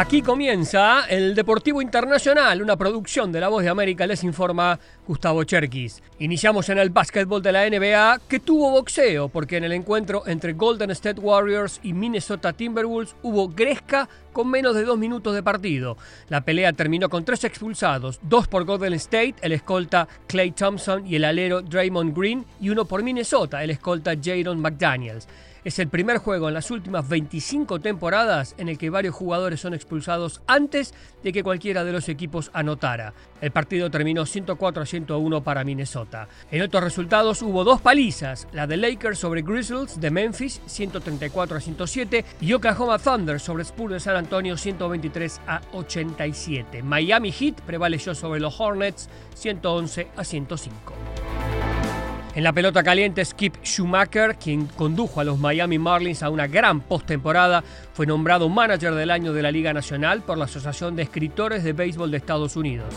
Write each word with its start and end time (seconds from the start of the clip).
Aquí 0.00 0.22
comienza 0.22 1.06
el 1.08 1.34
Deportivo 1.34 1.82
Internacional, 1.82 2.62
una 2.62 2.76
producción 2.76 3.32
de 3.32 3.40
La 3.40 3.48
Voz 3.48 3.64
de 3.64 3.68
América, 3.68 4.06
les 4.06 4.22
informa 4.22 4.78
Gustavo 5.08 5.42
Cherkis. 5.42 6.04
Iniciamos 6.20 6.68
en 6.68 6.78
el 6.78 6.90
básquetbol 6.90 7.42
de 7.42 7.50
la 7.50 7.68
NBA, 7.68 8.20
que 8.28 8.38
tuvo 8.38 8.70
boxeo, 8.70 9.28
porque 9.28 9.56
en 9.56 9.64
el 9.64 9.72
encuentro 9.72 10.22
entre 10.28 10.52
Golden 10.52 10.92
State 10.92 11.20
Warriors 11.20 11.80
y 11.82 11.94
Minnesota 11.94 12.52
Timberwolves 12.52 13.16
hubo 13.24 13.48
gresca 13.48 14.08
con 14.32 14.48
menos 14.48 14.76
de 14.76 14.84
dos 14.84 14.98
minutos 14.98 15.34
de 15.34 15.42
partido. 15.42 15.96
La 16.28 16.42
pelea 16.42 16.72
terminó 16.72 17.08
con 17.08 17.24
tres 17.24 17.42
expulsados, 17.42 18.20
dos 18.22 18.46
por 18.46 18.64
Golden 18.66 18.92
State, 18.92 19.34
el 19.40 19.50
escolta 19.50 20.06
Clay 20.28 20.52
Thompson 20.52 21.08
y 21.08 21.16
el 21.16 21.24
alero 21.24 21.60
Draymond 21.60 22.16
Green, 22.16 22.46
y 22.60 22.70
uno 22.70 22.84
por 22.84 23.02
Minnesota, 23.02 23.64
el 23.64 23.70
escolta 23.70 24.12
Jaron 24.22 24.60
McDaniels. 24.60 25.26
Es 25.68 25.78
el 25.78 25.88
primer 25.88 26.16
juego 26.16 26.48
en 26.48 26.54
las 26.54 26.70
últimas 26.70 27.06
25 27.06 27.80
temporadas 27.80 28.54
en 28.56 28.70
el 28.70 28.78
que 28.78 28.88
varios 28.88 29.14
jugadores 29.14 29.60
son 29.60 29.74
expulsados 29.74 30.40
antes 30.46 30.94
de 31.22 31.30
que 31.30 31.42
cualquiera 31.42 31.84
de 31.84 31.92
los 31.92 32.08
equipos 32.08 32.50
anotara. 32.54 33.12
El 33.42 33.50
partido 33.50 33.90
terminó 33.90 34.24
104 34.24 34.82
a 34.82 34.86
101 34.86 35.44
para 35.44 35.64
Minnesota. 35.64 36.26
En 36.50 36.62
otros 36.62 36.82
resultados 36.82 37.42
hubo 37.42 37.64
dos 37.64 37.82
palizas, 37.82 38.48
la 38.52 38.66
de 38.66 38.78
Lakers 38.78 39.18
sobre 39.18 39.42
Grizzlies 39.42 40.00
de 40.00 40.10
Memphis 40.10 40.62
134 40.64 41.58
a 41.58 41.60
107 41.60 42.24
y 42.40 42.54
Oklahoma 42.54 42.98
Thunder 42.98 43.38
sobre 43.38 43.64
Spurs 43.64 43.92
de 43.92 44.00
San 44.00 44.16
Antonio 44.16 44.56
123 44.56 45.38
a 45.46 45.60
87. 45.74 46.82
Miami 46.82 47.30
Heat 47.30 47.60
prevaleció 47.60 48.14
sobre 48.14 48.40
los 48.40 48.58
Hornets 48.58 49.10
111 49.34 50.08
a 50.16 50.24
105. 50.24 50.97
En 52.38 52.44
la 52.44 52.52
pelota 52.52 52.84
caliente, 52.84 53.24
Skip 53.24 53.56
Schumacher, 53.64 54.36
quien 54.36 54.66
condujo 54.66 55.18
a 55.20 55.24
los 55.24 55.40
Miami 55.40 55.76
Marlins 55.76 56.22
a 56.22 56.30
una 56.30 56.46
gran 56.46 56.80
postemporada, 56.82 57.64
fue 57.92 58.06
nombrado 58.06 58.48
manager 58.48 58.94
del 58.94 59.10
año 59.10 59.32
de 59.32 59.42
la 59.42 59.50
Liga 59.50 59.72
Nacional 59.72 60.22
por 60.22 60.38
la 60.38 60.44
Asociación 60.44 60.94
de 60.94 61.02
Escritores 61.02 61.64
de 61.64 61.72
Béisbol 61.72 62.12
de 62.12 62.18
Estados 62.18 62.54
Unidos. 62.54 62.94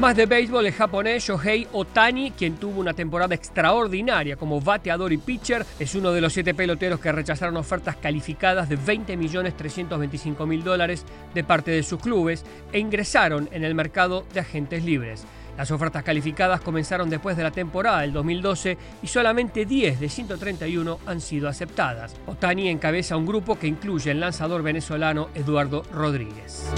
Más 0.00 0.16
de 0.16 0.24
béisbol, 0.24 0.64
el 0.64 0.72
japonés 0.72 1.22
Shohei 1.22 1.68
Otani, 1.74 2.30
quien 2.30 2.56
tuvo 2.56 2.80
una 2.80 2.94
temporada 2.94 3.34
extraordinaria 3.34 4.36
como 4.36 4.62
bateador 4.62 5.12
y 5.12 5.18
pitcher, 5.18 5.66
es 5.78 5.94
uno 5.94 6.12
de 6.12 6.22
los 6.22 6.32
siete 6.32 6.54
peloteros 6.54 6.98
que 6.98 7.12
rechazaron 7.12 7.58
ofertas 7.58 7.96
calificadas 7.96 8.70
de 8.70 8.78
20.325.000 8.78 10.62
dólares 10.62 11.04
de 11.34 11.44
parte 11.44 11.72
de 11.72 11.82
sus 11.82 12.00
clubes 12.00 12.42
e 12.72 12.78
ingresaron 12.78 13.50
en 13.52 13.64
el 13.64 13.74
mercado 13.74 14.24
de 14.32 14.40
agentes 14.40 14.82
libres. 14.82 15.26
Las 15.56 15.70
ofertas 15.70 16.02
calificadas 16.02 16.60
comenzaron 16.60 17.10
después 17.10 17.36
de 17.36 17.42
la 17.42 17.50
temporada 17.50 18.00
del 18.00 18.12
2012 18.12 18.78
y 19.02 19.06
solamente 19.06 19.64
10 19.64 20.00
de 20.00 20.08
131 20.08 20.98
han 21.06 21.20
sido 21.20 21.48
aceptadas. 21.48 22.14
Otani 22.26 22.68
encabeza 22.68 23.16
un 23.16 23.26
grupo 23.26 23.58
que 23.58 23.66
incluye 23.66 24.10
el 24.10 24.20
lanzador 24.20 24.62
venezolano 24.62 25.28
Eduardo 25.34 25.82
Rodríguez. 25.92 26.70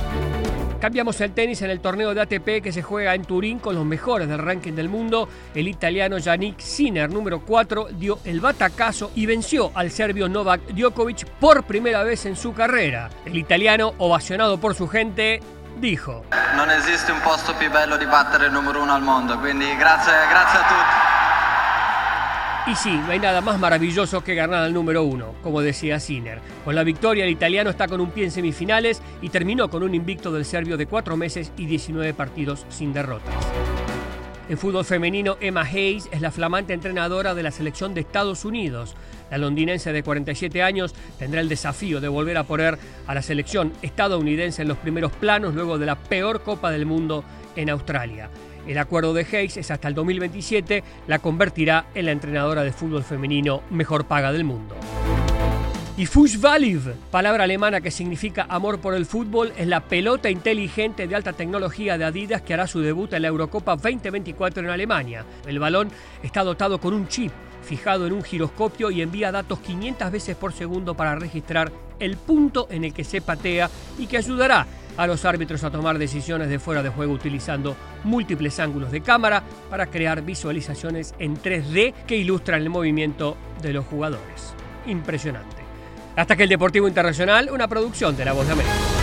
Cambiamos 0.82 1.20
el 1.20 1.30
tenis 1.30 1.62
en 1.62 1.70
el 1.70 1.78
torneo 1.78 2.12
de 2.12 2.22
ATP 2.22 2.60
que 2.60 2.72
se 2.72 2.82
juega 2.82 3.14
en 3.14 3.24
Turín 3.24 3.60
con 3.60 3.76
los 3.76 3.84
mejores 3.84 4.26
del 4.26 4.38
ranking 4.38 4.72
del 4.72 4.88
mundo. 4.88 5.28
El 5.54 5.68
italiano 5.68 6.18
Yannick 6.18 6.58
Sinner, 6.58 7.08
número 7.08 7.44
4, 7.44 7.90
dio 7.96 8.18
el 8.24 8.40
batacazo 8.40 9.12
y 9.14 9.26
venció 9.26 9.70
al 9.76 9.92
serbio 9.92 10.28
Novak 10.28 10.60
Djokovic 10.72 11.24
por 11.38 11.62
primera 11.62 12.02
vez 12.02 12.26
en 12.26 12.34
su 12.34 12.52
carrera. 12.52 13.10
El 13.24 13.38
italiano, 13.38 13.94
ovacionado 13.98 14.58
por 14.58 14.74
su 14.74 14.88
gente, 14.88 15.40
dijo: 15.76 16.24
No 16.54 16.64
existe 16.70 17.12
un 17.12 17.20
posto 17.20 17.54
più 17.54 17.70
bello 17.70 17.96
di 17.96 18.06
battere 18.06 18.46
il 18.46 18.52
numero 18.52 18.82
uno 18.82 18.94
al 18.94 19.02
mondo, 19.02 19.38
quindi 19.38 19.76
grazie, 19.76 20.12
grazie 20.28 20.58
a 20.58 20.62
tutti. 20.62 21.12
Y 22.64 22.76
sí, 22.76 22.90
no 22.90 23.10
hay 23.10 23.18
nada 23.18 23.40
más 23.40 23.58
maravilloso 23.58 24.22
que 24.22 24.36
ganar 24.36 24.62
al 24.62 24.72
número 24.72 25.02
uno, 25.02 25.34
como 25.42 25.60
decía 25.60 25.98
Sinner. 25.98 26.40
Con 26.64 26.76
la 26.76 26.84
victoria, 26.84 27.24
el 27.24 27.30
italiano 27.30 27.70
está 27.70 27.88
con 27.88 28.00
un 28.00 28.12
pie 28.12 28.24
en 28.24 28.30
semifinales 28.30 29.02
y 29.20 29.30
terminó 29.30 29.68
con 29.68 29.82
un 29.82 29.96
invicto 29.96 30.30
del 30.30 30.44
serbio 30.44 30.76
de 30.76 30.86
cuatro 30.86 31.16
meses 31.16 31.50
y 31.56 31.66
19 31.66 32.14
partidos 32.14 32.64
sin 32.68 32.92
derrotas. 32.92 33.34
En 34.48 34.58
fútbol 34.58 34.84
femenino, 34.84 35.38
Emma 35.40 35.62
Hayes 35.62 36.08
es 36.12 36.20
la 36.20 36.30
flamante 36.30 36.72
entrenadora 36.72 37.34
de 37.34 37.42
la 37.42 37.50
selección 37.50 37.94
de 37.94 38.02
Estados 38.02 38.44
Unidos. 38.44 38.94
La 39.32 39.38
londinense 39.38 39.94
de 39.94 40.02
47 40.02 40.62
años 40.62 40.94
tendrá 41.18 41.40
el 41.40 41.48
desafío 41.48 42.02
de 42.02 42.08
volver 42.08 42.36
a 42.36 42.44
poner 42.44 42.78
a 43.06 43.14
la 43.14 43.22
selección 43.22 43.72
estadounidense 43.80 44.60
en 44.60 44.68
los 44.68 44.76
primeros 44.76 45.10
planos 45.10 45.54
luego 45.54 45.78
de 45.78 45.86
la 45.86 45.96
peor 45.96 46.42
Copa 46.42 46.70
del 46.70 46.84
Mundo 46.84 47.24
en 47.56 47.70
Australia. 47.70 48.28
El 48.66 48.76
acuerdo 48.76 49.14
de 49.14 49.22
Hayes 49.22 49.56
es 49.56 49.70
hasta 49.70 49.88
el 49.88 49.94
2027, 49.94 50.84
la 51.06 51.18
convertirá 51.20 51.86
en 51.94 52.04
la 52.04 52.12
entrenadora 52.12 52.62
de 52.62 52.72
fútbol 52.72 53.04
femenino 53.04 53.62
mejor 53.70 54.04
paga 54.04 54.32
del 54.32 54.44
mundo. 54.44 54.76
Y 55.96 56.04
Fußballliv, 56.04 56.94
palabra 57.10 57.44
alemana 57.44 57.80
que 57.80 57.90
significa 57.90 58.44
amor 58.50 58.80
por 58.80 58.92
el 58.92 59.06
fútbol, 59.06 59.54
es 59.56 59.66
la 59.66 59.80
pelota 59.80 60.28
inteligente 60.28 61.08
de 61.08 61.16
alta 61.16 61.32
tecnología 61.32 61.96
de 61.96 62.04
Adidas 62.04 62.42
que 62.42 62.52
hará 62.52 62.66
su 62.66 62.80
debut 62.80 63.14
en 63.14 63.22
la 63.22 63.28
Eurocopa 63.28 63.76
2024 63.76 64.62
en 64.62 64.68
Alemania. 64.68 65.24
El 65.46 65.58
balón 65.58 65.88
está 66.22 66.44
dotado 66.44 66.78
con 66.78 66.92
un 66.92 67.08
chip 67.08 67.32
fijado 67.62 68.06
en 68.06 68.12
un 68.12 68.22
giroscopio 68.22 68.90
y 68.90 69.02
envía 69.02 69.32
datos 69.32 69.60
500 69.60 70.10
veces 70.10 70.36
por 70.36 70.52
segundo 70.52 70.94
para 70.94 71.14
registrar 71.14 71.72
el 71.98 72.16
punto 72.16 72.66
en 72.70 72.84
el 72.84 72.92
que 72.92 73.04
se 73.04 73.20
patea 73.20 73.70
y 73.98 74.06
que 74.06 74.16
ayudará 74.16 74.66
a 74.96 75.06
los 75.06 75.24
árbitros 75.24 75.64
a 75.64 75.70
tomar 75.70 75.98
decisiones 75.98 76.48
de 76.48 76.58
fuera 76.58 76.82
de 76.82 76.90
juego 76.90 77.12
utilizando 77.12 77.76
múltiples 78.04 78.58
ángulos 78.60 78.90
de 78.90 79.00
cámara 79.00 79.42
para 79.70 79.86
crear 79.86 80.22
visualizaciones 80.22 81.14
en 81.18 81.36
3D 81.36 81.94
que 82.06 82.16
ilustran 82.16 82.62
el 82.62 82.70
movimiento 82.70 83.36
de 83.62 83.72
los 83.72 83.86
jugadores. 83.86 84.54
Impresionante. 84.86 85.62
Hasta 86.16 86.36
que 86.36 86.42
el 86.42 86.48
Deportivo 86.48 86.88
Internacional, 86.88 87.48
una 87.50 87.68
producción 87.68 88.16
de 88.16 88.24
La 88.24 88.32
Voz 88.32 88.46
de 88.46 88.52
América. 88.52 89.01